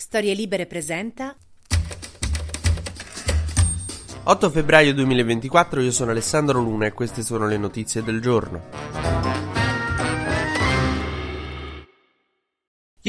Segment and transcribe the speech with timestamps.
[0.00, 1.34] Storie Libere presenta
[4.22, 9.27] 8 febbraio 2024, io sono Alessandro Luna e queste sono le notizie del giorno.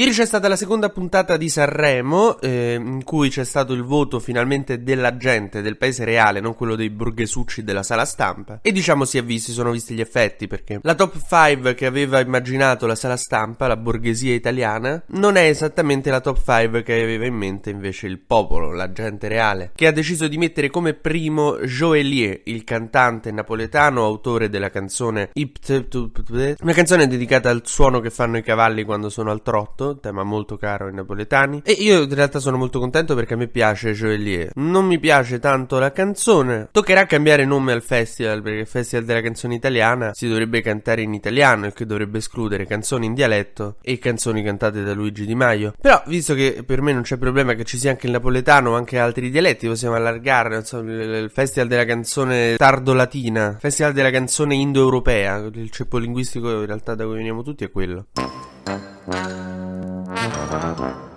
[0.00, 4.18] Ieri c'è stata la seconda puntata di Sanremo, eh, in cui c'è stato il voto
[4.18, 8.60] finalmente della gente, del paese reale, non quello dei borghesucci della sala stampa.
[8.62, 12.18] E diciamo si è visti, sono visti gli effetti, perché la top 5 che aveva
[12.18, 17.26] immaginato la sala stampa, la borghesia italiana, non è esattamente la top 5 che aveva
[17.26, 21.58] in mente invece il popolo, la gente reale, che ha deciso di mettere come primo
[21.58, 28.42] Joelier, il cantante napoletano, autore della canzone una canzone dedicata al suono che fanno i
[28.42, 31.62] cavalli quando sono al trotto tema molto caro ai napoletani.
[31.64, 34.52] E io in realtà sono molto contento perché a me piace Joelier.
[34.54, 36.68] Non mi piace tanto la canzone.
[36.70, 41.14] Toccherà cambiare nome al festival perché il festival della canzone italiana si dovrebbe cantare in
[41.14, 45.74] italiano, il che dovrebbe escludere canzoni in dialetto e canzoni cantate da Luigi Di Maio.
[45.80, 48.76] Però, visto che per me non c'è problema che ci sia anche il napoletano o
[48.76, 55.48] anche altri dialetti, possiamo allargare insomma, il festival della canzone tardo-latina, festival della canzone indoeuropea.
[55.52, 58.06] Il ceppo linguistico in realtà da cui veniamo tutti è quello.
[60.50, 61.09] Ha ha ha.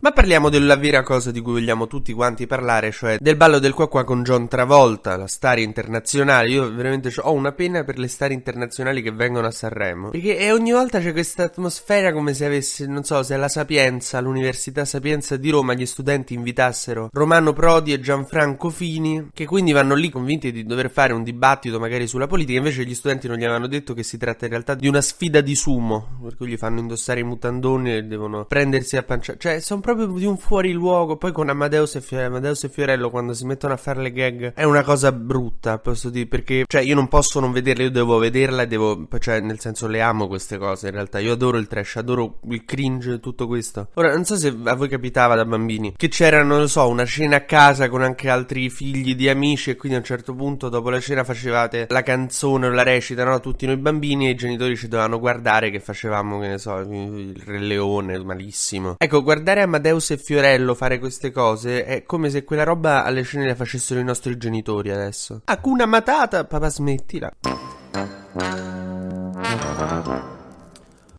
[0.00, 3.74] Ma parliamo della vera cosa di cui vogliamo tutti quanti parlare, cioè del ballo del
[3.74, 6.50] qua qua con John Travolta, la star internazionale.
[6.50, 10.10] Io veramente ho una pena per le star internazionali che vengono a Sanremo.
[10.10, 14.84] Perché ogni volta c'è questa atmosfera come se avesse, non so, se alla Sapienza, all'Università
[14.84, 20.10] Sapienza di Roma, gli studenti invitassero Romano Prodi e Gianfranco Fini, che quindi vanno lì
[20.10, 22.58] convinti di dover fare un dibattito magari sulla politica.
[22.58, 25.40] Invece gli studenti non gli avevano detto che si tratta in realtà di una sfida
[25.40, 29.36] di sumo, per cui gli fanno indossare i mutandoni e devono prendersi a pancia.
[29.36, 31.16] Cioè, sono proprio di un fuori luogo.
[31.16, 34.52] Poi con Amadeus e, Fiore, Amadeus e Fiorello, quando si mettono a fare le gag,
[34.52, 38.18] è una cosa brutta, posso dire, perché, cioè, io non posso non vederla, io devo
[38.18, 41.20] vederla e devo, cioè, nel senso, le amo queste cose, in realtà.
[41.20, 43.88] Io adoro il trash, adoro il cringe, tutto questo.
[43.94, 47.06] Ora, non so se a voi capitava da bambini, che c'era, non lo so, una
[47.06, 50.68] cena a casa con anche altri figli di amici e quindi a un certo punto,
[50.68, 53.40] dopo la cena, facevate la canzone o la recita, no?
[53.40, 57.42] Tutti noi bambini e i genitori ci dovevano guardare che facevamo, che ne so, il
[57.42, 58.96] Re Leone, malissimo.
[58.98, 63.22] Ecco, guardare Amadeus Amadeus e Fiorello fare queste cose è come se quella roba alle
[63.22, 65.42] scene la facessero i nostri genitori adesso.
[65.44, 67.32] Hakuna Matata, papà smettila.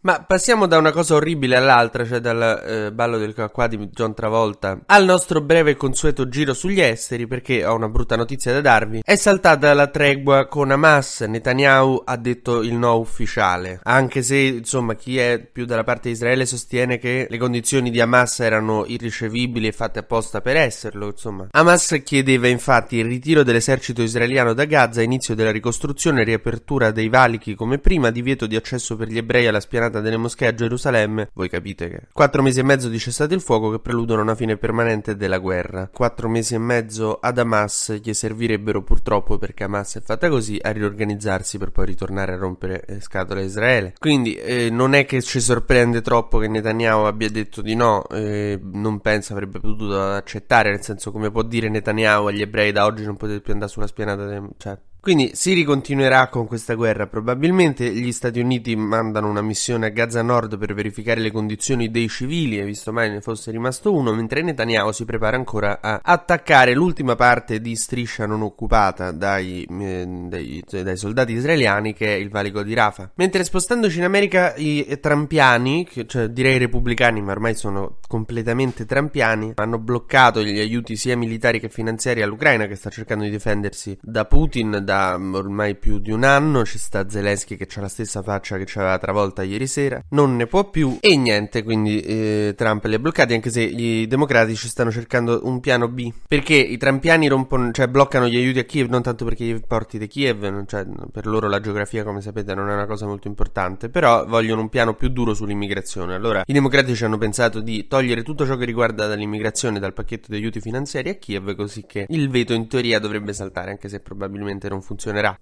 [0.02, 4.14] Ma passiamo da una cosa orribile all'altra, cioè dal eh, ballo del qua di John
[4.14, 8.62] Travolta, al nostro breve e consueto giro sugli esteri, perché ho una brutta notizia da
[8.62, 9.02] darvi.
[9.04, 14.96] È saltata la tregua con Hamas, Netanyahu ha detto il no ufficiale, anche se insomma
[14.96, 19.68] chi è più dalla parte di Israele sostiene che le condizioni di Hamas erano irricevibili
[19.68, 21.48] e fatte apposta per esserlo, insomma.
[21.52, 27.54] Hamas chiedeva infatti il ritiro dell'esercito israeliano da Gaza, inizio della ricostruzione, riapertura dei valichi
[27.54, 31.30] come prima, divieto di accesso per gli ebrei alla spianata scatenata delle moschee a Gerusalemme,
[31.34, 34.56] voi capite che quattro mesi e mezzo di cessate il fuoco che preludono una fine
[34.58, 35.90] permanente della guerra.
[35.92, 40.72] Quattro mesi e mezzo ad Hamas gli servirebbero purtroppo perché Hamas è fatta così a
[40.72, 43.94] riorganizzarsi per poi ritornare a rompere eh, scatole a Israele.
[44.00, 48.60] Quindi eh, non è che ci sorprende troppo che Netanyahu abbia detto di no, eh,
[48.62, 53.04] non penso avrebbe potuto accettare, nel senso come può dire Netanyahu agli ebrei da oggi
[53.04, 57.08] non potete più andare sulla spianata, cioè quindi si ricontinuerà con questa guerra.
[57.08, 62.08] Probabilmente gli Stati Uniti mandano una missione a Gaza Nord per verificare le condizioni dei
[62.10, 66.74] civili, e visto mai ne fosse rimasto uno, mentre Netanyahu si prepara ancora a attaccare
[66.74, 72.30] l'ultima parte di striscia non occupata dai, eh, dai, dai soldati israeliani, che è il
[72.30, 73.12] valico di Rafah.
[73.16, 79.80] Mentre spostandoci in America i trampiani, cioè direi repubblicani, ma ormai sono completamente trampiani, hanno
[79.80, 84.84] bloccato gli aiuti sia militari che finanziari all'Ucraina, che sta cercando di difendersi da Putin
[84.90, 86.66] da ormai più di un anno.
[86.66, 90.04] Ci sta Zelensky che ha la stessa faccia che ci aveva travolta ieri sera.
[90.10, 90.98] Non ne può più.
[91.00, 93.36] E niente, quindi eh, Trump li ha bloccati.
[93.36, 96.12] Anche se i democratici stanno cercando un piano B.
[96.28, 98.90] Perché i trampiani rompono, cioè bloccano gli aiuti a Kiev.
[98.90, 102.68] Non tanto perché gli porti di Kiev, cioè per loro la geografia, come sapete, non
[102.70, 103.90] è una cosa molto importante.
[103.90, 106.16] Però vogliono un piano più duro sull'immigrazione.
[106.16, 110.38] Allora i democratici hanno pensato di togliere tutto ciò che riguarda dall'immigrazione dal pacchetto di
[110.38, 111.54] aiuti finanziari a Kiev.
[111.54, 115.38] Così che il veto in teoria dovrebbe saltare, anche se probabilmente non non funzionerà.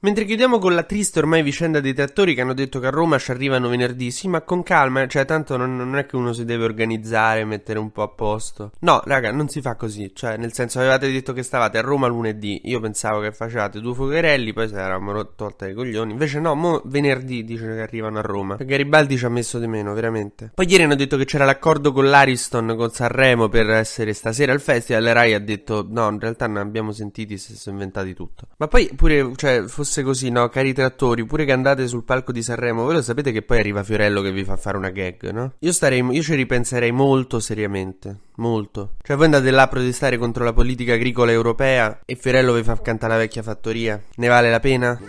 [0.00, 3.18] Mentre chiudiamo con la triste ormai vicenda dei trattori che hanno detto che a Roma
[3.18, 6.44] ci arrivano venerdì, sì, ma con calma, cioè tanto non, non, è che uno si
[6.44, 8.70] deve organizzare, mettere un po' a posto.
[8.80, 12.06] No, raga, non si fa così, cioè nel senso avevate detto che stavate a Roma
[12.06, 16.54] lunedì, io pensavo che facevate due fuocherelli, poi se eravamo tolta i coglioni, invece no,
[16.54, 18.56] mo venerdì dice che arrivano a Roma.
[18.56, 20.52] Garibaldi ci ha messo di meno, veramente.
[20.54, 24.60] Poi ieri hanno detto che c'era l'accordo con l'Ariston, con Sanremo per essere stasera al
[24.60, 28.46] festival, e Rai ha detto no, in realtà non abbiamo sentiti, si sono inventati tutto.
[28.58, 30.50] Ma poi pure, cioè, fosse fosse così, no?
[30.50, 33.82] Cari trattori, pure che andate sul palco di Sanremo, voi lo sapete che poi arriva
[33.82, 35.54] Fiorello che vi fa fare una gag, no?
[35.60, 38.18] Io starei, io ci ripenserei molto seriamente.
[38.36, 38.96] Molto.
[39.02, 42.78] Cioè, voi andate là a protestare contro la politica agricola europea e Fiorello vi fa
[42.80, 44.00] cantare la vecchia fattoria.
[44.16, 45.00] Ne vale la pena?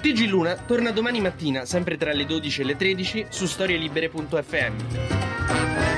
[0.00, 5.97] TG Luna torna domani mattina, sempre tra le 12 e le 13, su storielibere.fm.